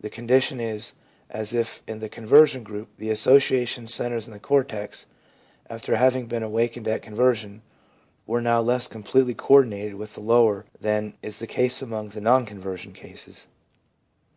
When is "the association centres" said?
2.98-4.28